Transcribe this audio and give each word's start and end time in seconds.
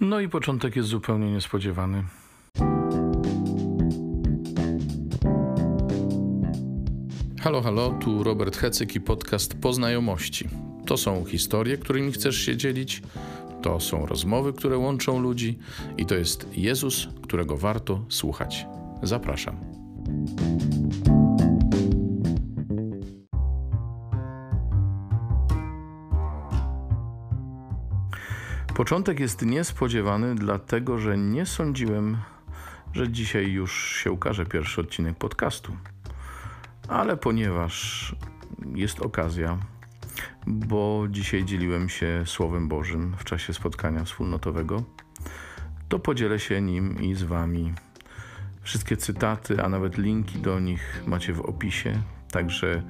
No 0.00 0.20
i 0.20 0.28
początek 0.28 0.76
jest 0.76 0.88
zupełnie 0.88 1.32
niespodziewany. 1.32 2.04
Halo, 7.40 7.62
halo, 7.62 7.90
tu 7.90 8.24
Robert 8.24 8.56
Hecyk 8.56 8.94
i 8.94 9.00
podcast 9.00 9.54
Poznajomości. 9.54 10.48
To 10.86 10.96
są 10.96 11.24
historie, 11.24 11.78
którymi 11.78 12.12
chcesz 12.12 12.36
się 12.36 12.56
dzielić, 12.56 13.02
to 13.62 13.80
są 13.80 14.06
rozmowy, 14.06 14.52
które 14.52 14.78
łączą 14.78 15.20
ludzi 15.20 15.58
i 15.98 16.06
to 16.06 16.14
jest 16.14 16.46
Jezus, 16.52 17.08
którego 17.22 17.56
warto 17.56 18.04
słuchać. 18.08 18.66
Zapraszam. 19.02 19.56
Początek 28.86 29.20
jest 29.20 29.42
niespodziewany, 29.42 30.34
dlatego 30.34 30.98
że 30.98 31.18
nie 31.18 31.46
sądziłem, 31.46 32.16
że 32.92 33.12
dzisiaj 33.12 33.50
już 33.52 33.96
się 33.96 34.12
ukaże 34.12 34.46
pierwszy 34.46 34.80
odcinek 34.80 35.18
podcastu. 35.18 35.76
Ale 36.88 37.16
ponieważ 37.16 38.14
jest 38.74 39.00
okazja, 39.00 39.58
bo 40.46 41.04
dzisiaj 41.10 41.44
dzieliłem 41.44 41.88
się 41.88 42.22
Słowem 42.26 42.68
Bożym 42.68 43.16
w 43.18 43.24
czasie 43.24 43.54
spotkania 43.54 44.04
wspólnotowego, 44.04 44.82
to 45.88 45.98
podzielę 45.98 46.38
się 46.38 46.60
nim 46.60 47.02
i 47.02 47.14
z 47.14 47.22
Wami. 47.22 47.72
Wszystkie 48.62 48.96
cytaty, 48.96 49.64
a 49.64 49.68
nawet 49.68 49.98
linki 49.98 50.38
do 50.38 50.60
nich 50.60 51.02
macie 51.06 51.32
w 51.32 51.40
opisie, 51.40 52.02
także 52.30 52.82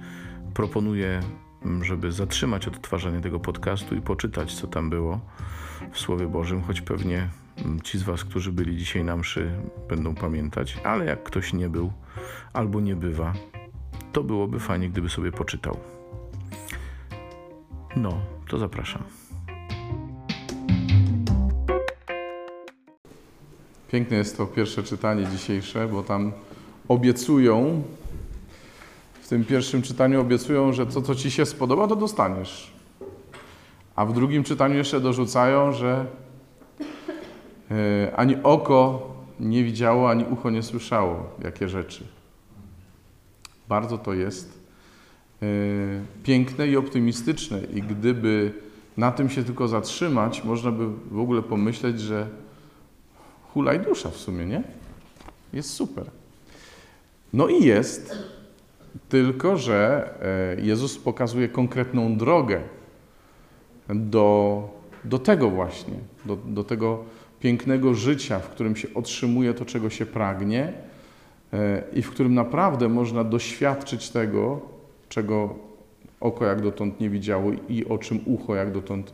proponuję, 0.54 1.20
żeby 1.80 2.12
zatrzymać 2.12 2.68
odtwarzanie 2.68 3.20
tego 3.20 3.40
podcastu 3.40 3.94
i 3.94 4.00
poczytać, 4.00 4.54
co 4.54 4.66
tam 4.66 4.90
było 4.90 5.20
w 5.92 5.98
Słowie 5.98 6.26
Bożym, 6.26 6.62
choć 6.62 6.80
pewnie 6.80 7.28
ci 7.84 7.98
z 7.98 8.02
Was, 8.02 8.24
którzy 8.24 8.52
byli 8.52 8.76
dzisiaj 8.76 9.04
na 9.04 9.16
mszy, 9.16 9.50
będą 9.88 10.14
pamiętać, 10.14 10.78
ale 10.84 11.04
jak 11.04 11.22
ktoś 11.22 11.52
nie 11.52 11.68
był 11.68 11.92
albo 12.52 12.80
nie 12.80 12.96
bywa, 12.96 13.32
to 14.12 14.22
byłoby 14.22 14.60
fajnie, 14.60 14.88
gdyby 14.88 15.08
sobie 15.08 15.32
poczytał. 15.32 15.76
No, 17.96 18.20
to 18.48 18.58
zapraszam. 18.58 19.02
Piękne 23.92 24.16
jest 24.16 24.36
to 24.36 24.46
pierwsze 24.46 24.82
czytanie 24.82 25.26
dzisiejsze, 25.26 25.88
bo 25.88 26.02
tam 26.02 26.32
obiecują, 26.88 27.82
w 29.20 29.28
tym 29.28 29.44
pierwszym 29.44 29.82
czytaniu 29.82 30.20
obiecują, 30.20 30.72
że 30.72 30.86
to, 30.86 31.02
co 31.02 31.14
ci 31.14 31.30
się 31.30 31.46
spodoba, 31.46 31.88
to 31.88 31.96
dostaniesz. 31.96 32.75
A 33.96 34.06
w 34.06 34.12
drugim 34.12 34.44
czytaniu 34.44 34.74
jeszcze 34.74 35.00
dorzucają, 35.00 35.72
że 35.72 36.06
e, 37.70 38.16
ani 38.16 38.36
oko 38.42 39.08
nie 39.40 39.64
widziało, 39.64 40.10
ani 40.10 40.24
ucho 40.24 40.50
nie 40.50 40.62
słyszało, 40.62 41.30
jakie 41.44 41.68
rzeczy. 41.68 42.06
Bardzo 43.68 43.98
to 43.98 44.14
jest 44.14 44.58
e, 45.42 45.46
piękne 46.22 46.68
i 46.68 46.76
optymistyczne. 46.76 47.60
I 47.74 47.82
gdyby 47.82 48.52
na 48.96 49.12
tym 49.12 49.30
się 49.30 49.44
tylko 49.44 49.68
zatrzymać, 49.68 50.44
można 50.44 50.70
by 50.70 50.86
w 51.10 51.18
ogóle 51.18 51.42
pomyśleć, 51.42 52.00
że 52.00 52.26
hulaj 53.52 53.80
dusza 53.80 54.10
w 54.10 54.16
sumie, 54.16 54.46
nie? 54.46 54.62
Jest 55.52 55.70
super. 55.70 56.04
No 57.32 57.48
i 57.48 57.64
jest, 57.64 58.16
tylko 59.08 59.56
że 59.56 60.10
e, 60.56 60.60
Jezus 60.60 60.98
pokazuje 60.98 61.48
konkretną 61.48 62.16
drogę 62.16 62.60
do, 63.88 64.68
do 65.04 65.18
tego 65.18 65.50
właśnie, 65.50 65.94
do, 66.24 66.36
do 66.36 66.64
tego 66.64 67.04
pięknego 67.40 67.94
życia, 67.94 68.38
w 68.38 68.48
którym 68.48 68.76
się 68.76 68.88
otrzymuje 68.94 69.54
to, 69.54 69.64
czego 69.64 69.90
się 69.90 70.06
pragnie 70.06 70.72
e, 71.52 71.82
i 71.92 72.02
w 72.02 72.10
którym 72.10 72.34
naprawdę 72.34 72.88
można 72.88 73.24
doświadczyć 73.24 74.10
tego, 74.10 74.60
czego 75.08 75.54
oko 76.20 76.44
jak 76.46 76.60
dotąd 76.60 77.00
nie 77.00 77.10
widziało 77.10 77.50
i 77.68 77.84
o 77.84 77.98
czym 77.98 78.20
ucho 78.24 78.54
jak 78.54 78.72
dotąd 78.72 79.12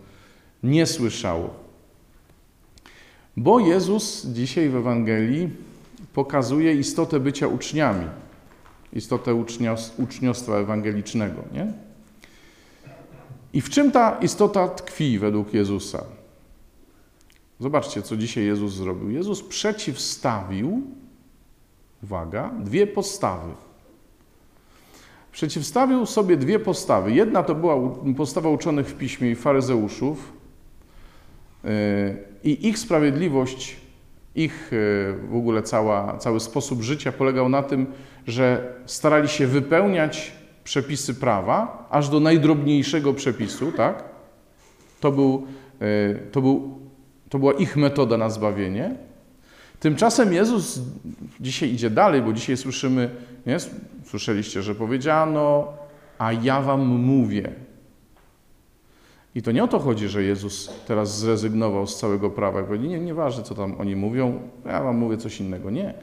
nie 0.63 0.87
słyszało. 0.87 1.55
Bo 3.37 3.61
Jezus 3.61 4.27
dzisiaj 4.27 4.69
w 4.69 4.77
Ewangelii 4.77 5.51
pokazuje 6.13 6.75
istotę 6.75 7.21
bycia 7.21 7.47
uczniami, 7.47 8.07
istotę 8.93 9.35
uczniostwa 9.99 10.57
ewangelicznego. 10.57 11.43
Nie? 11.53 11.73
I 13.53 13.61
w 13.61 13.71
czym 13.71 13.91
ta 13.91 14.19
istota 14.21 14.69
tkwi 14.69 15.19
według 15.19 15.55
Jezusa? 15.55 16.05
Zobaczcie, 17.61 18.03
co 18.03 18.17
dzisiaj 18.17 18.45
Jezus 18.45 18.73
zrobił. 18.73 19.11
Jezus 19.11 19.43
przeciwstawił, 19.43 20.83
uwaga, 22.03 22.51
dwie 22.61 22.87
postawy. 22.87 23.53
Przeciwstawił 25.33 26.07
sobie 26.07 26.37
dwie 26.37 26.59
postawy. 26.59 27.13
Jedna 27.13 27.43
to 27.43 27.55
była 27.55 27.77
postawa 28.17 28.49
uczonych 28.49 28.87
w 28.87 28.95
piśmie 28.95 29.31
i 29.31 29.35
faryzeuszów, 29.35 30.33
yy, 31.65 31.71
i 32.45 32.69
ich 32.69 32.79
sprawiedliwość, 32.79 33.77
ich 34.35 34.69
yy, 34.73 35.29
w 35.29 35.37
ogóle 35.37 35.63
cała, 35.63 36.19
cały 36.19 36.41
sposób 36.41 36.83
życia 36.83 37.13
polegał 37.13 37.49
na 37.49 37.63
tym, 37.63 37.87
że 38.27 38.75
starali 38.87 39.29
się 39.29 39.47
wypełniać 39.47 40.33
przepisy 40.65 41.15
prawa, 41.15 41.89
aż 41.91 42.09
do 42.09 42.21
najdrobniejszego 42.21 43.15
przepisu, 43.15 43.73
tak? 43.73 44.05
To, 45.01 45.13
był, 45.13 45.47
e, 45.81 46.15
to, 46.15 46.43
był, 46.43 46.79
to 47.29 47.39
była 47.39 47.53
ich 47.53 47.77
metoda 47.77 48.17
na 48.17 48.31
zbawienie. 48.31 48.97
Tymczasem 49.81 50.33
Jezus 50.33 50.81
dzisiaj 51.41 51.73
idzie 51.73 51.91
dalej, 51.91 52.23
bo 52.23 52.33
dzisiaj 52.33 52.57
słyszymy, 52.57 53.11
nie? 53.47 53.57
słyszeliście, 54.05 54.63
że 54.63 54.75
powiedziano, 54.75 55.73
a 56.19 56.33
ja 56.33 56.61
wam 56.61 56.87
mówię. 56.87 57.53
I 59.35 59.43
to 59.43 59.53
nie 59.53 59.65
o 59.65 59.69
to 59.69 59.79
chodzi, 59.79 60.09
że 60.09 60.23
Jezus 60.23 60.71
teraz 60.87 61.19
zrezygnował 61.19 61.87
z 61.87 61.97
całego 61.97 62.31
prawa 62.31 62.61
i 62.61 62.65
powiedział, 62.65 62.89
nie, 62.89 63.01
nieważne 63.01 63.45
co 63.45 63.55
tam 63.55 63.81
oni 63.81 63.97
mówią, 63.97 64.41
ja 64.67 64.83
wam 64.83 64.97
mówię 64.99 65.17
coś 65.17 65.41
innego. 65.41 65.71
Nie. 65.71 65.95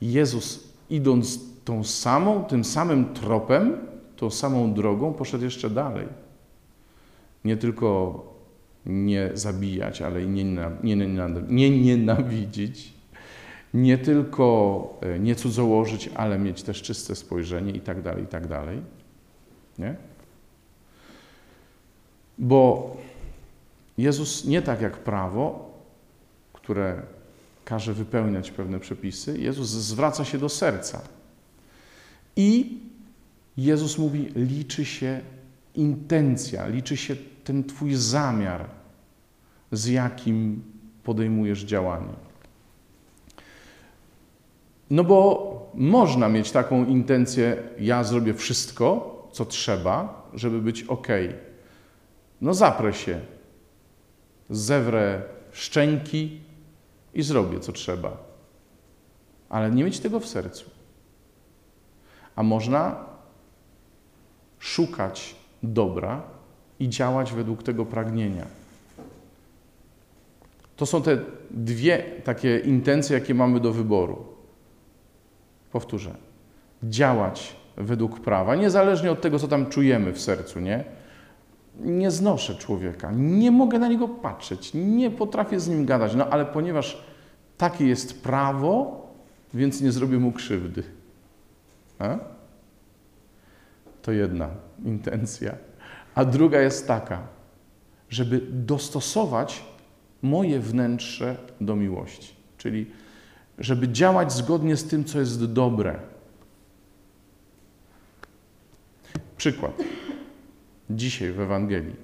Jezus 0.00 0.68
idąc 0.90 1.40
tą 1.64 1.84
samą, 1.84 2.44
tym 2.44 2.64
samym 2.64 3.14
tropem, 3.14 3.76
tą 4.20 4.30
samą 4.30 4.74
drogą 4.74 5.12
poszedł 5.12 5.44
jeszcze 5.44 5.70
dalej. 5.70 6.06
Nie 7.44 7.56
tylko 7.56 8.24
nie 8.86 9.30
zabijać, 9.34 10.02
ale 10.02 10.22
i 10.22 10.28
nie, 10.28 10.44
nie, 10.82 10.96
nie 11.48 11.70
nienawidzić, 11.70 12.92
nie 13.74 13.98
tylko 13.98 14.98
e, 15.00 15.18
nie 15.18 15.34
cudzołożyć, 15.34 16.10
ale 16.14 16.38
mieć 16.38 16.62
też 16.62 16.82
czyste 16.82 17.16
spojrzenie 17.16 17.72
i 17.72 17.80
tak 17.80 18.02
dalej, 18.02 18.24
i 18.24 18.26
tak 18.26 18.46
dalej. 18.46 18.78
Nie? 19.78 19.96
Bo 22.38 22.96
Jezus 23.98 24.44
nie 24.44 24.62
tak 24.62 24.80
jak 24.80 24.96
prawo, 24.98 25.70
które 26.52 27.02
każe 27.64 27.94
wypełniać 27.94 28.50
pewne 28.50 28.80
przepisy, 28.80 29.38
Jezus 29.38 29.68
zwraca 29.68 30.24
się 30.24 30.38
do 30.38 30.48
serca. 30.48 31.02
I 32.36 32.78
Jezus 33.56 33.98
mówi: 33.98 34.28
liczy 34.34 34.84
się 34.84 35.20
intencja, 35.74 36.66
liczy 36.66 36.96
się 36.96 37.16
ten 37.44 37.64
Twój 37.64 37.94
zamiar, 37.94 38.66
z 39.72 39.86
jakim 39.86 40.62
podejmujesz 41.04 41.64
działanie. 41.64 42.14
No 44.90 45.04
bo 45.04 45.70
można 45.74 46.28
mieć 46.28 46.50
taką 46.50 46.86
intencję: 46.86 47.62
ja 47.78 48.04
zrobię 48.04 48.34
wszystko, 48.34 49.16
co 49.32 49.44
trzeba, 49.44 50.28
żeby 50.34 50.62
być 50.62 50.82
ok. 50.82 51.08
No 52.40 52.54
zaprę 52.54 52.92
się, 52.92 53.20
zewrę 54.50 55.22
szczęki 55.52 56.40
i 57.14 57.22
zrobię, 57.22 57.60
co 57.60 57.72
trzeba. 57.72 58.16
Ale 59.48 59.70
nie 59.70 59.84
mieć 59.84 60.00
tego 60.00 60.20
w 60.20 60.26
sercu. 60.26 60.70
A 62.36 62.42
można 62.42 63.09
szukać 64.60 65.34
dobra 65.62 66.22
i 66.80 66.88
działać 66.88 67.32
według 67.32 67.62
tego 67.62 67.86
pragnienia. 67.86 68.46
To 70.76 70.86
są 70.86 71.02
te 71.02 71.18
dwie 71.50 72.04
takie 72.24 72.58
intencje, 72.58 73.18
jakie 73.18 73.34
mamy 73.34 73.60
do 73.60 73.72
wyboru. 73.72 74.24
Powtórzę. 75.72 76.14
Działać 76.82 77.56
według 77.76 78.20
prawa, 78.20 78.56
niezależnie 78.56 79.12
od 79.12 79.20
tego, 79.20 79.38
co 79.38 79.48
tam 79.48 79.66
czujemy 79.66 80.12
w 80.12 80.20
sercu, 80.20 80.60
nie? 80.60 80.84
Nie 81.80 82.10
znoszę 82.10 82.54
człowieka, 82.54 83.12
nie 83.16 83.50
mogę 83.50 83.78
na 83.78 83.88
niego 83.88 84.08
patrzeć, 84.08 84.70
nie 84.74 85.10
potrafię 85.10 85.60
z 85.60 85.68
nim 85.68 85.86
gadać, 85.86 86.14
no 86.14 86.26
ale 86.26 86.46
ponieważ 86.46 87.02
takie 87.58 87.86
jest 87.86 88.22
prawo, 88.22 89.00
więc 89.54 89.80
nie 89.80 89.92
zrobię 89.92 90.18
mu 90.18 90.32
krzywdy. 90.32 90.82
A? 91.98 92.18
To 94.02 94.12
jedna 94.12 94.48
intencja. 94.84 95.54
A 96.14 96.24
druga 96.24 96.60
jest 96.60 96.86
taka, 96.86 97.22
żeby 98.08 98.40
dostosować 98.50 99.64
moje 100.22 100.60
wnętrze 100.60 101.36
do 101.60 101.76
miłości. 101.76 102.34
Czyli, 102.58 102.86
żeby 103.58 103.88
działać 103.88 104.32
zgodnie 104.32 104.76
z 104.76 104.84
tym, 104.84 105.04
co 105.04 105.20
jest 105.20 105.52
dobre. 105.52 105.98
Przykład. 109.36 109.82
Dzisiaj 110.90 111.32
w 111.32 111.40
Ewangelii. 111.40 111.96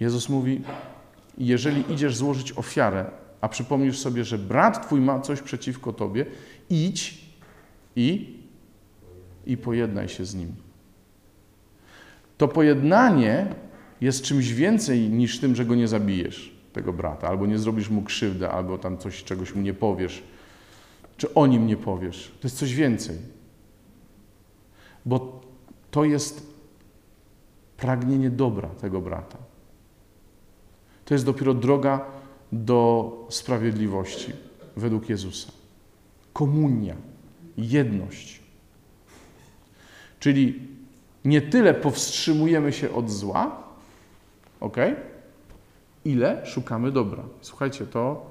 Jezus 0.00 0.28
mówi: 0.28 0.62
Jeżeli 1.38 1.92
idziesz 1.92 2.16
złożyć 2.16 2.52
ofiarę, 2.52 3.10
a 3.40 3.48
przypomnisz 3.48 3.98
sobie, 3.98 4.24
że 4.24 4.38
brat 4.38 4.86
twój 4.86 5.00
ma 5.00 5.20
coś 5.20 5.42
przeciwko 5.42 5.92
tobie, 5.92 6.26
idź 6.70 7.24
i, 7.96 8.37
i 9.48 9.56
pojednaj 9.56 10.08
się 10.08 10.24
z 10.24 10.34
nim. 10.34 10.54
To 12.38 12.48
pojednanie 12.48 13.54
jest 14.00 14.22
czymś 14.22 14.52
więcej 14.52 15.10
niż 15.10 15.40
tym, 15.40 15.56
że 15.56 15.64
go 15.64 15.74
nie 15.74 15.88
zabijesz, 15.88 16.54
tego 16.72 16.92
brata, 16.92 17.28
albo 17.28 17.46
nie 17.46 17.58
zrobisz 17.58 17.90
mu 17.90 18.02
krzywdę, 18.02 18.50
albo 18.50 18.78
tam 18.78 18.98
coś, 18.98 19.24
czegoś 19.24 19.54
mu 19.54 19.62
nie 19.62 19.74
powiesz, 19.74 20.22
czy 21.16 21.34
o 21.34 21.46
nim 21.46 21.66
nie 21.66 21.76
powiesz. 21.76 22.32
To 22.40 22.48
jest 22.48 22.58
coś 22.58 22.74
więcej. 22.74 23.16
Bo 25.06 25.40
to 25.90 26.04
jest 26.04 26.46
pragnienie 27.76 28.30
dobra 28.30 28.68
tego 28.68 29.00
brata. 29.00 29.38
To 31.04 31.14
jest 31.14 31.24
dopiero 31.24 31.54
droga 31.54 32.04
do 32.52 33.12
sprawiedliwości 33.30 34.32
według 34.76 35.08
Jezusa. 35.08 35.52
Komunia, 36.32 36.96
jedność. 37.56 38.47
Czyli 40.20 40.68
nie 41.24 41.42
tyle 41.42 41.74
powstrzymujemy 41.74 42.72
się 42.72 42.92
od 42.92 43.10
zła, 43.10 43.62
ok? 44.60 44.76
Ile 46.04 46.46
szukamy 46.46 46.92
dobra. 46.92 47.22
Słuchajcie, 47.40 47.86
to, 47.86 48.30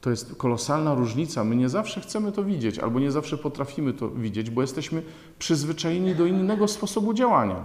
to 0.00 0.10
jest 0.10 0.36
kolosalna 0.36 0.94
różnica. 0.94 1.44
My 1.44 1.56
nie 1.56 1.68
zawsze 1.68 2.00
chcemy 2.00 2.32
to 2.32 2.44
widzieć, 2.44 2.78
albo 2.78 3.00
nie 3.00 3.10
zawsze 3.10 3.38
potrafimy 3.38 3.92
to 3.92 4.08
widzieć, 4.08 4.50
bo 4.50 4.60
jesteśmy 4.60 5.02
przyzwyczajeni 5.38 6.14
do 6.14 6.26
innego 6.26 6.68
sposobu 6.68 7.14
działania. 7.14 7.64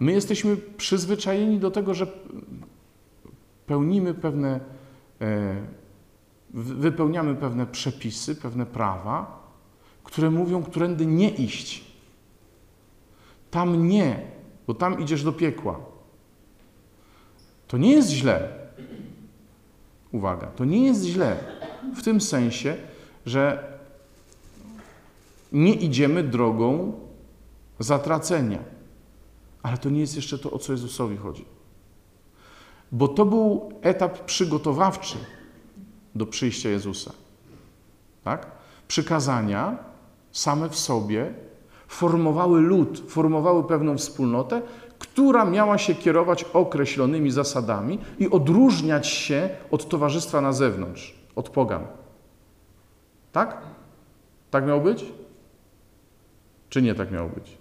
My 0.00 0.12
jesteśmy 0.12 0.56
przyzwyczajeni 0.56 1.58
do 1.58 1.70
tego, 1.70 1.94
że 1.94 2.06
pełnimy 3.66 4.14
pewne, 4.14 4.60
e, 5.20 5.56
wypełniamy 6.54 7.34
pewne 7.34 7.66
przepisy, 7.66 8.36
pewne 8.36 8.66
prawa, 8.66 9.42
które 10.04 10.30
mówią, 10.30 10.62
którędy 10.62 11.06
nie 11.06 11.30
iść. 11.30 11.89
Tam 13.50 13.88
nie, 13.88 14.26
bo 14.66 14.74
tam 14.74 15.00
idziesz 15.00 15.24
do 15.24 15.32
piekła. 15.32 15.80
To 17.68 17.78
nie 17.78 17.92
jest 17.92 18.08
źle. 18.08 18.48
Uwaga, 20.12 20.46
to 20.46 20.64
nie 20.64 20.86
jest 20.86 21.04
źle 21.04 21.36
w 21.96 22.02
tym 22.02 22.20
sensie, 22.20 22.76
że 23.26 23.72
nie 25.52 25.74
idziemy 25.74 26.22
drogą 26.22 26.92
zatracenia. 27.78 28.58
Ale 29.62 29.78
to 29.78 29.90
nie 29.90 30.00
jest 30.00 30.16
jeszcze 30.16 30.38
to, 30.38 30.50
o 30.50 30.58
co 30.58 30.72
Jezusowi 30.72 31.16
chodzi. 31.16 31.44
Bo 32.92 33.08
to 33.08 33.24
był 33.24 33.72
etap 33.82 34.24
przygotowawczy 34.24 35.16
do 36.14 36.26
przyjścia 36.26 36.68
Jezusa. 36.68 37.12
Tak? 38.24 38.46
Przykazania 38.88 39.78
same 40.32 40.68
w 40.68 40.76
sobie 40.76 41.34
formowały 41.90 42.60
lud, 42.60 43.02
formowały 43.08 43.64
pewną 43.64 43.98
wspólnotę, 43.98 44.62
która 44.98 45.44
miała 45.44 45.78
się 45.78 45.94
kierować 45.94 46.44
określonymi 46.44 47.30
zasadami 47.30 47.98
i 48.18 48.30
odróżniać 48.30 49.06
się 49.06 49.48
od 49.70 49.88
towarzystwa 49.88 50.40
na 50.40 50.52
zewnątrz, 50.52 51.14
od 51.36 51.48
pogan. 51.48 51.86
Tak? 53.32 53.58
Tak 54.50 54.66
miało 54.66 54.80
być? 54.80 55.04
Czy 56.68 56.82
nie 56.82 56.94
tak 56.94 57.10
miało 57.10 57.28
być? 57.28 57.58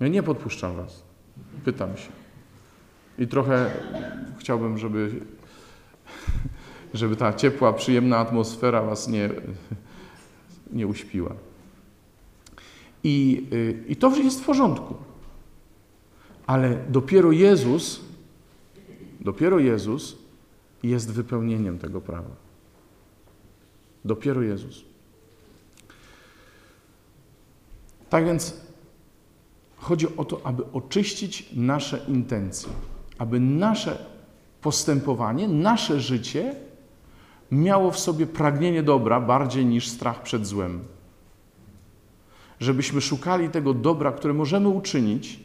Ja 0.00 0.08
nie 0.08 0.22
podpuszczam 0.22 0.76
Was. 0.76 1.02
Pytam 1.64 1.96
się. 1.96 2.08
I 3.18 3.26
trochę 3.26 3.70
chciałbym, 4.38 4.78
żeby, 4.78 5.10
żeby 6.94 7.16
ta 7.16 7.32
ciepła, 7.32 7.72
przyjemna 7.72 8.18
atmosfera 8.18 8.82
Was 8.82 9.08
nie, 9.08 9.30
nie 10.72 10.86
uśpiła. 10.86 11.34
I, 13.04 13.46
I 13.88 13.96
to 13.96 14.16
jest 14.16 14.40
w 14.40 14.44
porządku. 14.44 14.94
Ale 16.46 16.84
dopiero 16.88 17.32
Jezus, 17.32 18.00
dopiero 19.20 19.58
Jezus 19.58 20.16
jest 20.82 21.12
wypełnieniem 21.12 21.78
tego 21.78 22.00
prawa. 22.00 22.30
Dopiero 24.04 24.42
Jezus. 24.42 24.84
Tak 28.10 28.24
więc 28.24 28.60
chodzi 29.76 30.16
o 30.16 30.24
to, 30.24 30.40
aby 30.44 30.72
oczyścić 30.72 31.50
nasze 31.52 32.04
intencje, 32.08 32.68
aby 33.18 33.40
nasze 33.40 34.06
postępowanie, 34.60 35.48
nasze 35.48 36.00
życie 36.00 36.54
miało 37.50 37.90
w 37.90 37.98
sobie 37.98 38.26
pragnienie 38.26 38.82
dobra 38.82 39.20
bardziej 39.20 39.66
niż 39.66 39.88
strach 39.88 40.22
przed 40.22 40.46
złem. 40.46 40.80
Żebyśmy 42.60 43.00
szukali 43.00 43.48
tego 43.48 43.74
dobra, 43.74 44.12
które 44.12 44.34
możemy 44.34 44.68
uczynić 44.68 45.40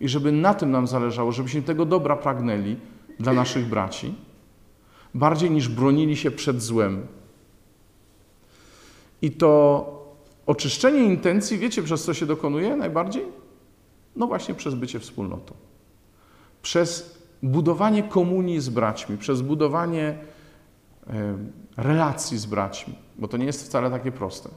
i 0.00 0.08
żeby 0.08 0.32
na 0.32 0.54
tym 0.54 0.70
nam 0.70 0.86
zależało, 0.86 1.32
żebyśmy 1.32 1.62
tego 1.62 1.84
dobra 1.84 2.16
pragnęli 2.16 2.76
dla 3.20 3.32
naszych 3.32 3.66
braci, 3.66 4.14
bardziej 5.14 5.50
niż 5.50 5.68
bronili 5.68 6.16
się 6.16 6.30
przed 6.30 6.62
złem. 6.62 7.06
I 9.22 9.30
to 9.30 10.02
oczyszczenie 10.46 11.04
intencji, 11.04 11.58
wiecie, 11.58 11.82
przez 11.82 12.04
co 12.04 12.14
się 12.14 12.26
dokonuje 12.26 12.76
najbardziej? 12.76 13.24
No 14.16 14.26
właśnie 14.26 14.54
przez 14.54 14.74
bycie 14.74 15.00
wspólnotą. 15.00 15.54
Przez 16.62 17.18
budowanie 17.42 18.02
komunii 18.02 18.60
z 18.60 18.68
braćmi, 18.68 19.18
przez 19.18 19.42
budowanie 19.42 20.18
relacji 21.76 22.38
z 22.38 22.46
braćmi, 22.46 22.94
bo 23.18 23.28
to 23.28 23.36
nie 23.36 23.46
jest 23.46 23.64
wcale 23.64 23.90
takie 23.90 24.12
proste. 24.12 24.50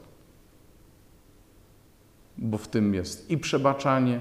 Bo 2.38 2.58
w 2.58 2.68
tym 2.68 2.94
jest 2.94 3.32
i 3.32 3.38
przebaczanie, 3.38 4.20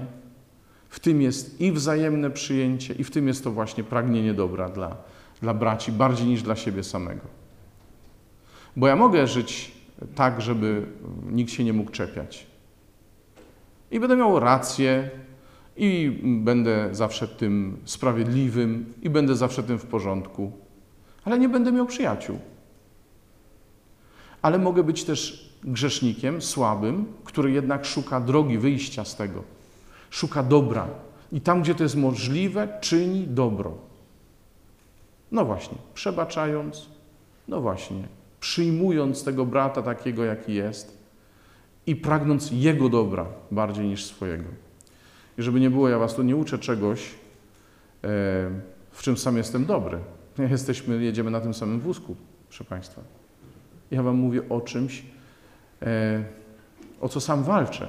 w 0.89 0.99
tym 0.99 1.21
jest 1.21 1.61
i 1.61 1.71
wzajemne 1.71 2.29
przyjęcie, 2.29 2.93
i 2.93 3.03
w 3.03 3.11
tym 3.11 3.27
jest 3.27 3.43
to 3.43 3.51
właśnie 3.51 3.83
pragnienie 3.83 4.33
dobra 4.33 4.69
dla, 4.69 4.97
dla 5.41 5.53
braci, 5.53 5.91
bardziej 5.91 6.27
niż 6.27 6.41
dla 6.41 6.55
siebie 6.55 6.83
samego. 6.83 7.27
Bo 8.75 8.87
ja 8.87 8.95
mogę 8.95 9.27
żyć 9.27 9.71
tak, 10.15 10.41
żeby 10.41 10.85
nikt 11.31 11.51
się 11.51 11.63
nie 11.63 11.73
mógł 11.73 11.91
czepiać. 11.91 12.47
I 13.91 13.99
będę 13.99 14.15
miał 14.15 14.39
rację, 14.39 15.09
i 15.77 16.19
będę 16.23 16.89
zawsze 16.91 17.27
tym 17.27 17.77
sprawiedliwym, 17.85 18.93
i 19.01 19.09
będę 19.09 19.35
zawsze 19.35 19.63
tym 19.63 19.79
w 19.79 19.85
porządku, 19.85 20.51
ale 21.25 21.39
nie 21.39 21.49
będę 21.49 21.71
miał 21.71 21.85
przyjaciół. 21.85 22.39
Ale 24.41 24.57
mogę 24.57 24.83
być 24.83 25.03
też 25.03 25.49
grzesznikiem, 25.65 26.41
słabym, 26.41 27.05
który 27.23 27.51
jednak 27.51 27.85
szuka 27.85 28.19
drogi 28.19 28.57
wyjścia 28.57 29.05
z 29.05 29.15
tego 29.15 29.55
szuka 30.15 30.43
dobra 30.43 30.87
i 31.31 31.41
tam, 31.41 31.61
gdzie 31.61 31.75
to 31.75 31.83
jest 31.83 31.95
możliwe, 31.95 32.77
czyni 32.81 33.27
dobro. 33.27 33.77
No 35.31 35.45
właśnie, 35.45 35.77
przebaczając, 35.93 36.89
no 37.47 37.61
właśnie, 37.61 38.07
przyjmując 38.39 39.23
tego 39.23 39.45
brata 39.45 39.81
takiego, 39.81 40.23
jaki 40.23 40.53
jest 40.53 40.97
i 41.87 41.95
pragnąc 41.95 42.51
jego 42.51 42.89
dobra 42.89 43.25
bardziej 43.51 43.87
niż 43.87 44.05
swojego. 44.05 44.49
I 45.37 45.41
żeby 45.41 45.59
nie 45.59 45.69
było, 45.69 45.89
ja 45.89 45.99
was 45.99 46.15
tu 46.15 46.23
nie 46.23 46.35
uczę 46.35 46.59
czegoś, 46.59 46.99
e, 47.03 47.07
w 48.91 49.01
czym 49.01 49.17
sam 49.17 49.37
jestem 49.37 49.65
dobry. 49.65 49.99
Jesteśmy, 50.49 51.03
jedziemy 51.03 51.31
na 51.31 51.41
tym 51.41 51.53
samym 51.53 51.79
wózku, 51.79 52.15
proszę 52.47 52.63
Państwa. 52.63 53.01
Ja 53.91 54.03
Wam 54.03 54.15
mówię 54.15 54.49
o 54.49 54.61
czymś, 54.61 55.03
o 57.01 57.09
co 57.09 57.21
sam 57.21 57.43
walczę. 57.43 57.87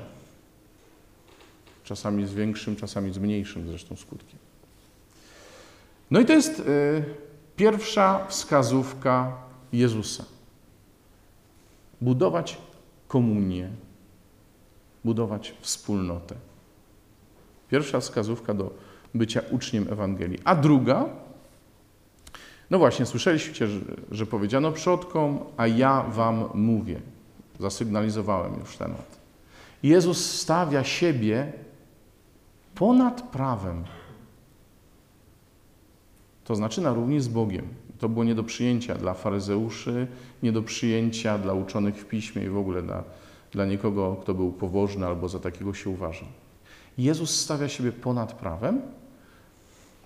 Czasami 1.85 2.27
z 2.27 2.35
większym, 2.35 2.77
czasami 2.77 3.13
z 3.13 3.19
mniejszym 3.19 3.69
zresztą 3.69 3.97
skutkiem. 3.97 4.39
No 6.11 6.21
i 6.21 6.25
to 6.25 6.33
jest 6.33 6.61
y, 6.61 6.65
pierwsza 7.57 8.27
wskazówka 8.29 9.33
Jezusa. 9.73 10.25
Budować 12.01 12.59
komunię, 13.09 13.71
budować 15.05 15.55
wspólnotę. 15.61 16.35
Pierwsza 17.69 18.01
wskazówka 18.01 18.55
do 18.55 18.71
bycia 19.15 19.41
uczniem 19.51 19.87
Ewangelii. 19.91 20.39
A 20.45 20.55
druga, 20.55 21.09
no 22.71 22.79
właśnie, 22.79 23.07
słyszeliście, 23.07 23.69
że 24.11 24.27
powiedziano 24.27 24.73
przodkom, 24.73 25.39
a 25.57 25.67
ja 25.67 26.03
wam 26.03 26.49
mówię. 26.55 27.01
Zasygnalizowałem 27.61 28.55
już 28.61 28.77
temat. 28.77 29.17
Jezus 29.83 30.41
stawia 30.41 30.85
siebie 30.85 31.53
ponad 32.75 33.23
prawem. 33.23 33.85
To 36.45 36.57
znaczy 36.57 36.81
na 36.81 36.93
równi 36.93 37.21
z 37.21 37.29
Bogiem. 37.29 37.69
To 37.99 38.09
było 38.09 38.25
nie 38.25 38.35
do 38.35 38.45
przyjęcia 38.45 38.95
dla 38.95 39.15
faryzeuszy, 39.15 40.07
nie 40.43 40.53
do 40.53 40.63
przyjęcia 40.63 41.39
dla 41.39 41.55
uczonych 41.55 41.97
w 41.97 42.05
piśmie 42.05 42.45
i 42.45 42.49
w 42.49 42.57
ogóle 42.57 42.83
dla, 42.83 43.05
dla 43.53 43.67
nikogo, 43.67 44.17
kto 44.23 44.35
był 44.35 44.53
pobożny 44.53 45.07
albo 45.07 45.29
za 45.29 45.39
takiego 45.39 45.75
się 45.75 45.91
uważał. 45.91 46.29
Jezus 46.99 47.41
stawia 47.41 47.69
siebie 47.69 47.93
ponad 47.93 48.33
prawem, 48.33 48.81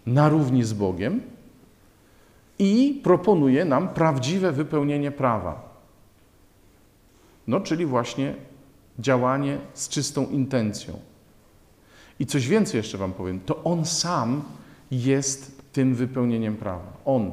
na 0.07 0.28
równi 0.28 0.64
z 0.64 0.73
Bogiem 0.73 1.21
i 2.59 3.00
proponuje 3.04 3.64
nam 3.64 3.88
prawdziwe 3.88 4.52
wypełnienie 4.52 5.11
prawa. 5.11 5.70
No, 7.47 7.61
czyli 7.61 7.87
właśnie 7.87 8.35
działanie 8.99 9.59
z 9.75 9.89
czystą 9.89 10.27
intencją. 10.27 10.99
I 12.21 12.27
coś 12.27 12.49
więcej 12.49 12.79
jeszcze 12.79 12.99
Wam 12.99 13.13
powiem. 13.13 13.41
To 13.41 13.65
On 13.65 13.85
sam 13.85 14.43
jest 14.91 15.63
tym 15.73 15.95
wypełnieniem 15.95 16.57
prawa. 16.57 16.93
On. 17.05 17.33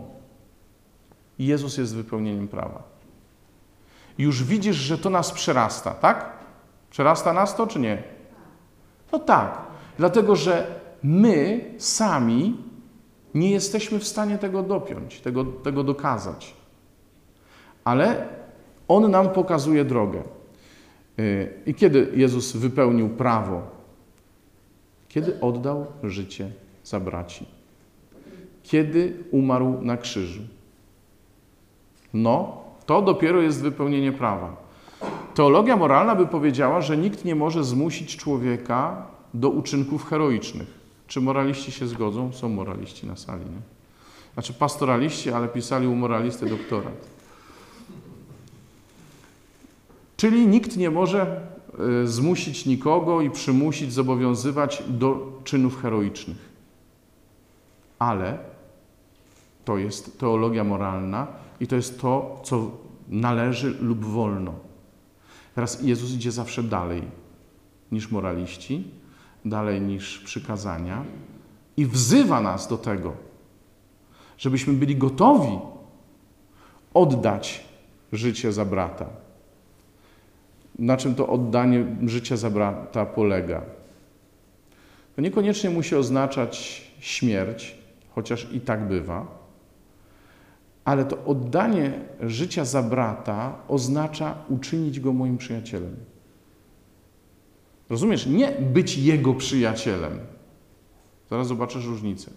Jezus 1.39 1.77
jest 1.77 1.95
wypełnieniem 1.95 2.47
prawa. 2.47 2.83
Już 4.17 4.43
widzisz, 4.43 4.75
że 4.75 4.97
to 4.97 5.09
nas 5.09 5.31
przerasta, 5.31 5.91
tak? 5.91 6.31
Przerasta 6.89 7.33
nas 7.33 7.55
to, 7.55 7.67
czy 7.67 7.79
nie? 7.79 8.03
No 9.11 9.19
tak. 9.19 9.61
Dlatego, 9.97 10.35
że 10.35 10.79
my 11.03 11.65
sami 11.77 12.57
nie 13.33 13.51
jesteśmy 13.51 13.99
w 13.99 14.07
stanie 14.07 14.37
tego 14.37 14.63
dopiąć, 14.63 15.19
tego, 15.21 15.45
tego 15.45 15.83
dokazać. 15.83 16.53
Ale 17.83 18.27
On 18.87 19.11
nam 19.11 19.29
pokazuje 19.29 19.85
drogę. 19.85 20.23
Y, 21.19 21.53
I 21.65 21.73
kiedy 21.73 22.11
Jezus 22.15 22.55
wypełnił 22.55 23.09
prawo? 23.09 23.61
Kiedy 25.07 25.39
oddał 25.39 25.85
życie 26.03 26.51
za 26.83 26.99
braci. 26.99 27.45
Kiedy 28.63 29.23
umarł 29.31 29.81
na 29.81 29.97
krzyżu. 29.97 30.41
No, 32.13 32.57
to 32.85 33.01
dopiero 33.01 33.41
jest 33.41 33.61
wypełnienie 33.61 34.11
prawa. 34.11 34.55
Teologia 35.35 35.77
moralna 35.77 36.15
by 36.15 36.27
powiedziała, 36.27 36.81
że 36.81 36.97
nikt 36.97 37.25
nie 37.25 37.35
może 37.35 37.63
zmusić 37.63 38.17
człowieka 38.17 39.07
do 39.33 39.49
uczynków 39.49 40.05
heroicznych. 40.05 40.67
Czy 41.07 41.21
moraliści 41.21 41.71
się 41.71 41.87
zgodzą? 41.87 42.33
Są 42.33 42.49
moraliści 42.49 43.07
na 43.07 43.15
sali, 43.15 43.45
nie? 43.45 43.61
Znaczy 44.33 44.53
pastoraliści, 44.53 45.31
ale 45.31 45.47
pisali 45.47 45.87
u 45.87 45.95
moralisty 45.95 46.45
doktorat. 46.45 47.16
Czyli 50.17 50.47
nikt 50.47 50.77
nie 50.77 50.89
może 50.89 51.41
e, 52.03 52.07
zmusić 52.07 52.65
nikogo 52.65 53.21
i 53.21 53.29
przymusić, 53.29 53.93
zobowiązywać 53.93 54.83
do 54.87 55.39
czynów 55.43 55.81
heroicznych. 55.81 56.49
Ale 57.99 58.37
to 59.65 59.77
jest 59.77 60.19
teologia 60.19 60.63
moralna 60.63 61.27
i 61.59 61.67
to 61.67 61.75
jest 61.75 62.01
to, 62.01 62.41
co 62.43 62.71
należy 63.09 63.77
lub 63.81 64.05
wolno. 64.05 64.53
Teraz 65.55 65.83
Jezus 65.83 66.11
idzie 66.11 66.31
zawsze 66.31 66.63
dalej 66.63 67.01
niż 67.91 68.11
moraliści, 68.11 68.83
dalej 69.45 69.81
niż 69.81 70.19
przykazania 70.19 71.03
i 71.77 71.85
wzywa 71.85 72.41
nas 72.41 72.67
do 72.67 72.77
tego, 72.77 73.13
żebyśmy 74.37 74.73
byli 74.73 74.95
gotowi 74.95 75.59
oddać 76.93 77.65
życie 78.11 78.53
za 78.53 78.65
brata. 78.65 79.26
Na 80.79 80.97
czym 80.97 81.15
to 81.15 81.27
oddanie 81.27 81.85
życia 82.05 82.37
za 82.37 82.49
brata 82.49 83.05
polega? 83.05 83.61
To 85.15 85.21
niekoniecznie 85.21 85.69
musi 85.69 85.95
oznaczać 85.95 86.81
śmierć, 86.99 87.75
chociaż 88.09 88.47
i 88.51 88.61
tak 88.61 88.87
bywa, 88.87 89.37
ale 90.85 91.05
to 91.05 91.25
oddanie 91.25 91.91
życia 92.21 92.65
za 92.65 92.83
brata 92.83 93.55
oznacza 93.67 94.35
uczynić 94.49 94.99
go 94.99 95.13
moim 95.13 95.37
przyjacielem. 95.37 95.95
Rozumiesz? 97.89 98.25
Nie 98.25 98.51
być 98.51 98.97
jego 98.97 99.33
przyjacielem. 99.33 100.19
Zaraz 101.29 101.47
zobaczysz 101.47 101.85
różnicę. 101.85 102.31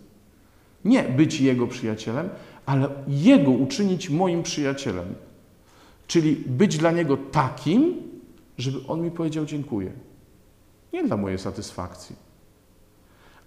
Nie 0.85 1.03
być 1.03 1.41
jego 1.41 1.67
przyjacielem, 1.67 2.29
ale 2.67 2.89
jego 3.09 3.51
uczynić 3.51 4.11
moim 4.11 4.43
przyjacielem. 4.43 5.15
Czyli 6.07 6.37
być 6.37 6.79
dla 6.79 6.91
niego 6.91 7.17
takim, 7.17 7.95
żeby 8.61 8.87
on 8.89 9.03
mi 9.03 9.11
powiedział 9.11 9.45
dziękuję. 9.45 9.93
Nie 10.93 11.05
dla 11.05 11.17
mojej 11.17 11.39
satysfakcji, 11.39 12.17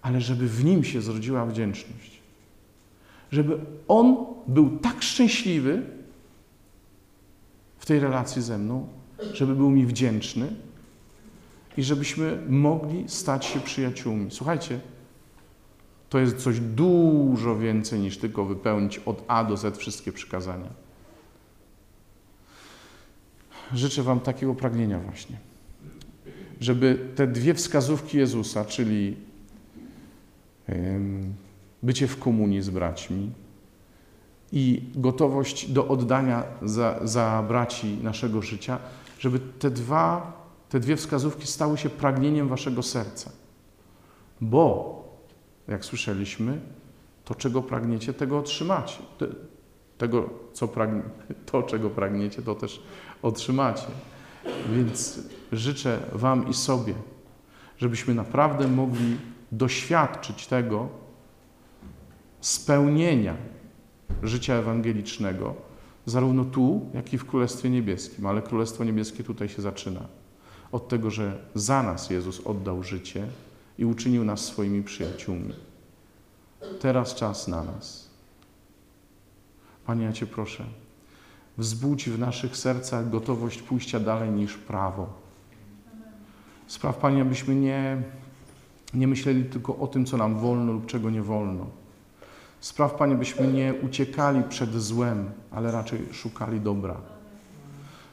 ale 0.02 0.20
żeby 0.20 0.48
w 0.48 0.64
nim 0.64 0.84
się 0.84 1.02
zrodziła 1.02 1.46
wdzięczność. 1.46 2.22
Żeby 3.30 3.58
on 3.88 4.16
był 4.46 4.78
tak 4.78 5.02
szczęśliwy 5.02 5.82
w 7.78 7.86
tej 7.86 8.00
relacji 8.00 8.42
ze 8.42 8.58
mną, 8.58 8.88
żeby 9.32 9.54
był 9.54 9.70
mi 9.70 9.86
wdzięczny, 9.86 10.48
i 11.76 11.82
żebyśmy 11.82 12.42
mogli 12.48 13.04
stać 13.08 13.44
się 13.44 13.60
przyjaciółmi. 13.60 14.30
Słuchajcie, 14.30 14.80
to 16.08 16.18
jest 16.18 16.36
coś 16.36 16.60
dużo 16.60 17.58
więcej 17.58 18.00
niż 18.00 18.18
tylko 18.18 18.44
wypełnić 18.44 18.98
od 18.98 19.24
A 19.28 19.44
do 19.44 19.56
Z 19.56 19.78
wszystkie 19.78 20.12
przykazania. 20.12 20.83
Życzę 23.74 24.02
Wam 24.02 24.20
takiego 24.20 24.54
pragnienia 24.54 24.98
właśnie, 24.98 25.36
żeby 26.60 26.98
te 27.14 27.26
dwie 27.26 27.54
wskazówki 27.54 28.18
Jezusa, 28.18 28.64
czyli 28.64 29.16
bycie 31.82 32.06
w 32.06 32.18
komunii 32.18 32.62
z 32.62 32.70
braćmi 32.70 33.30
i 34.52 34.82
gotowość 34.94 35.70
do 35.70 35.88
oddania 35.88 36.42
za, 36.62 37.00
za 37.04 37.44
braci 37.48 37.98
naszego 38.02 38.42
życia, 38.42 38.78
żeby 39.18 39.40
te 39.58 39.70
dwa 39.70 40.44
te 40.74 40.80
dwie 40.80 40.96
wskazówki 40.96 41.46
stały 41.46 41.78
się 41.78 41.90
pragnieniem 41.90 42.48
waszego 42.48 42.82
serca. 42.82 43.30
Bo, 44.40 45.02
jak 45.68 45.84
słyszeliśmy, 45.84 46.60
to 47.24 47.34
czego 47.34 47.62
pragniecie, 47.62 48.14
tego 48.14 48.38
otrzymacie. 48.38 48.98
Tego, 49.98 50.30
co 50.52 50.68
pragnie, 50.68 51.02
to 51.46 51.62
czego 51.62 51.90
pragniecie, 51.90 52.42
to 52.42 52.54
też 52.54 52.82
otrzymacie. 53.22 53.86
Więc 54.72 55.20
życzę 55.52 55.98
Wam 56.12 56.48
i 56.48 56.54
sobie, 56.54 56.94
żebyśmy 57.78 58.14
naprawdę 58.14 58.68
mogli 58.68 59.16
doświadczyć 59.52 60.46
tego 60.46 60.88
spełnienia 62.40 63.36
życia 64.22 64.54
ewangelicznego, 64.54 65.54
zarówno 66.06 66.44
tu, 66.44 66.90
jak 66.94 67.12
i 67.12 67.18
w 67.18 67.24
Królestwie 67.24 67.70
Niebieskim. 67.70 68.26
Ale 68.26 68.42
Królestwo 68.42 68.84
Niebieskie 68.84 69.24
tutaj 69.24 69.48
się 69.48 69.62
zaczyna 69.62 70.00
od 70.72 70.88
tego, 70.88 71.10
że 71.10 71.38
za 71.54 71.82
nas 71.82 72.10
Jezus 72.10 72.46
oddał 72.46 72.82
życie 72.82 73.26
i 73.78 73.84
uczynił 73.84 74.24
nas 74.24 74.40
swoimi 74.40 74.82
przyjaciółmi. 74.82 75.54
Teraz 76.80 77.14
czas 77.14 77.48
na 77.48 77.64
nas. 77.64 78.13
Panie, 79.86 80.04
ja 80.04 80.12
Cię 80.12 80.26
proszę, 80.26 80.64
wzbudź 81.58 82.08
w 82.10 82.18
naszych 82.18 82.56
sercach 82.56 83.10
gotowość 83.10 83.62
pójścia 83.62 84.00
dalej 84.00 84.30
niż 84.30 84.56
prawo. 84.56 85.06
Spraw, 86.66 86.96
Panie, 86.96 87.22
abyśmy 87.22 87.54
nie, 87.54 88.02
nie 88.94 89.08
myśleli 89.08 89.44
tylko 89.44 89.76
o 89.76 89.86
tym, 89.86 90.06
co 90.06 90.16
nam 90.16 90.38
wolno 90.38 90.72
lub 90.72 90.86
czego 90.86 91.10
nie 91.10 91.22
wolno. 91.22 91.66
Spraw, 92.60 92.94
Panie, 92.94 93.14
byśmy 93.14 93.52
nie 93.52 93.74
uciekali 93.82 94.42
przed 94.48 94.74
złem, 94.74 95.30
ale 95.50 95.72
raczej 95.72 96.00
szukali 96.12 96.60
dobra 96.60 96.96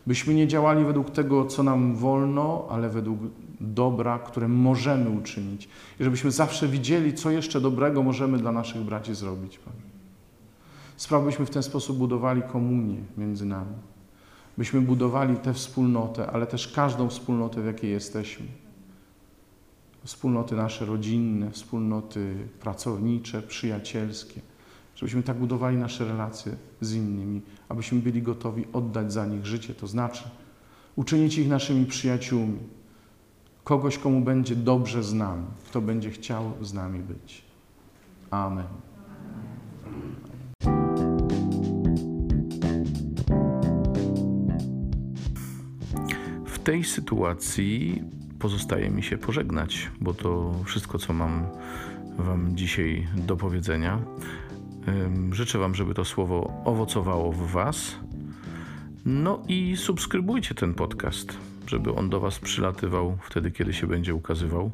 byśmy 0.07 0.33
nie 0.33 0.47
działali 0.47 0.85
według 0.85 1.09
tego, 1.09 1.45
co 1.45 1.63
nam 1.63 1.95
wolno, 1.95 2.67
ale 2.69 2.89
według 2.89 3.19
dobra, 3.59 4.19
które 4.19 4.47
możemy 4.47 5.09
uczynić. 5.09 5.69
I 5.99 6.03
żebyśmy 6.03 6.31
zawsze 6.31 6.67
widzieli, 6.67 7.13
co 7.13 7.31
jeszcze 7.31 7.61
dobrego 7.61 8.03
możemy 8.03 8.37
dla 8.37 8.51
naszych 8.51 8.81
braci 8.81 9.15
zrobić, 9.15 9.59
Panie. 9.59 9.90
Spraw, 11.01 11.23
byśmy 11.25 11.45
w 11.45 11.49
ten 11.49 11.63
sposób 11.63 11.97
budowali 11.97 12.41
komunię 12.41 12.97
między 13.17 13.45
nami. 13.45 13.75
Byśmy 14.57 14.81
budowali 14.81 15.37
tę 15.37 15.53
wspólnotę, 15.53 16.27
ale 16.27 16.47
też 16.47 16.67
każdą 16.67 17.09
wspólnotę, 17.09 17.61
w 17.61 17.65
jakiej 17.65 17.91
jesteśmy. 17.91 18.45
Wspólnoty 20.03 20.55
nasze 20.55 20.85
rodzinne, 20.85 21.51
wspólnoty 21.51 22.35
pracownicze, 22.59 23.41
przyjacielskie 23.41 24.41
żebyśmy 24.95 25.23
tak 25.23 25.37
budowali 25.37 25.77
nasze 25.77 26.05
relacje 26.05 26.55
z 26.81 26.93
innymi, 26.93 27.41
abyśmy 27.69 27.99
byli 27.99 28.21
gotowi 28.21 28.65
oddać 28.73 29.13
za 29.13 29.25
nich 29.25 29.45
życie, 29.45 29.73
to 29.73 29.87
znaczy 29.87 30.23
uczynić 30.95 31.37
ich 31.37 31.49
naszymi 31.49 31.85
przyjaciółmi, 31.85 32.59
kogoś, 33.63 33.97
komu 33.97 34.21
będzie 34.21 34.55
dobrze 34.55 35.03
z 35.03 35.13
nami, 35.13 35.45
kto 35.65 35.81
będzie 35.81 36.11
chciał 36.11 36.51
z 36.61 36.73
nami 36.73 36.99
być. 36.99 37.41
Amen. 38.31 38.90
Tej 46.63 46.83
sytuacji 46.83 48.01
pozostaje 48.39 48.89
mi 48.89 49.03
się 49.03 49.17
pożegnać, 49.17 49.91
bo 50.01 50.13
to 50.13 50.55
wszystko, 50.65 50.99
co 50.99 51.13
mam 51.13 51.45
Wam 52.17 52.57
dzisiaj 52.57 53.07
do 53.15 53.37
powiedzenia. 53.37 53.99
Życzę 55.31 55.59
Wam, 55.59 55.75
żeby 55.75 55.93
to 55.93 56.05
słowo 56.05 56.61
owocowało 56.65 57.31
w 57.31 57.51
Was. 57.51 57.95
No 59.05 59.43
i 59.47 59.77
subskrybujcie 59.77 60.55
ten 60.55 60.73
podcast, 60.73 61.37
żeby 61.67 61.93
on 61.93 62.09
do 62.09 62.19
Was 62.19 62.39
przylatywał 62.39 63.17
wtedy, 63.21 63.51
kiedy 63.51 63.73
się 63.73 63.87
będzie 63.87 64.15
ukazywał. 64.15 64.71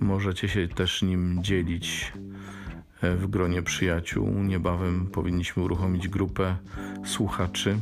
Możecie 0.00 0.48
się 0.48 0.68
też 0.68 1.02
nim 1.02 1.38
dzielić 1.42 2.12
e, 3.02 3.16
w 3.16 3.26
gronie 3.26 3.62
przyjaciół. 3.62 4.28
Niebawem 4.28 5.06
powinniśmy 5.06 5.62
uruchomić 5.62 6.08
grupę 6.08 6.56
słuchaczy 7.04 7.78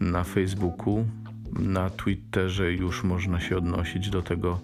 na 0.00 0.24
Facebooku. 0.24 1.04
Na 1.52 1.90
Twitterze 1.90 2.72
już 2.72 3.04
można 3.04 3.40
się 3.40 3.56
odnosić 3.56 4.10
do 4.10 4.22
tego 4.22 4.60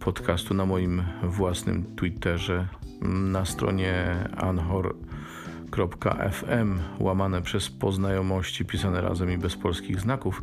podcastu 0.00 0.54
na 0.54 0.66
moim 0.66 1.02
własnym 1.22 1.96
Twitterze. 1.96 2.68
Na 3.02 3.44
stronie 3.44 4.16
anchor.fm 4.36 5.68
łamane 6.98 7.42
przez 7.42 7.70
poznajomości 7.70 8.64
pisane 8.64 9.00
razem 9.00 9.30
i 9.32 9.38
bez 9.38 9.56
polskich 9.56 10.00
znaków 10.00 10.42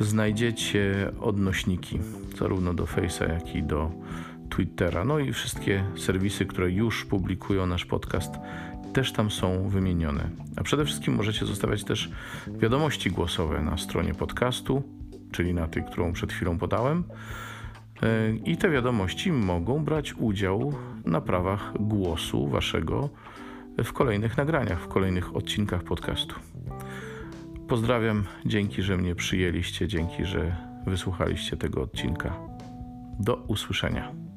znajdziecie 0.00 1.12
odnośniki 1.20 2.00
zarówno 2.38 2.74
do 2.74 2.84
Face'a, 2.84 3.32
jak 3.32 3.54
i 3.54 3.62
do 3.62 3.90
Twittera. 4.50 5.04
No 5.04 5.18
i 5.18 5.32
wszystkie 5.32 5.84
serwisy, 5.96 6.46
które 6.46 6.70
już 6.70 7.04
publikują 7.04 7.66
nasz 7.66 7.84
podcast, 7.84 8.34
też 8.92 9.12
tam 9.12 9.30
są 9.30 9.68
wymienione. 9.68 10.30
A 10.56 10.62
przede 10.62 10.84
wszystkim 10.84 11.14
możecie 11.14 11.46
zostawiać 11.46 11.84
też 11.84 12.10
wiadomości 12.46 13.10
głosowe 13.10 13.62
na 13.62 13.78
stronie 13.78 14.14
podcastu, 14.14 14.82
czyli 15.32 15.54
na 15.54 15.68
tej, 15.68 15.84
którą 15.84 16.12
przed 16.12 16.32
chwilą 16.32 16.58
podałem. 16.58 17.04
E, 18.02 18.32
I 18.44 18.56
te 18.56 18.70
wiadomości 18.70 19.32
mogą 19.32 19.84
brać 19.84 20.14
udział 20.14 20.72
na 21.04 21.20
prawach 21.20 21.72
głosu 21.80 22.48
waszego 22.48 23.08
w 23.84 23.92
kolejnych 23.92 24.36
nagraniach, 24.36 24.80
w 24.80 24.88
kolejnych 24.88 25.36
odcinkach 25.36 25.82
podcastu. 25.82 26.34
Pozdrawiam, 27.68 28.24
dzięki, 28.46 28.82
że 28.82 28.96
mnie 28.96 29.14
przyjęliście, 29.14 29.88
dzięki, 29.88 30.24
że 30.24 30.56
wysłuchaliście 30.86 31.56
tego 31.56 31.82
odcinka. 31.82 32.36
Do 33.20 33.36
usłyszenia. 33.36 34.31